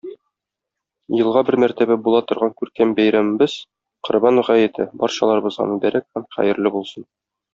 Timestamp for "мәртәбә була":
1.63-2.21